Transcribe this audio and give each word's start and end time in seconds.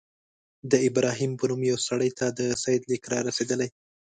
د 0.71 0.73
ابراهیم 0.89 1.31
په 1.39 1.45
نوم 1.49 1.61
یوه 1.69 1.81
سړي 1.89 2.11
ته 2.19 2.25
د 2.39 2.41
سید 2.63 2.81
لیک 2.89 3.03
را 3.11 3.19
رسېدلی. 3.27 3.69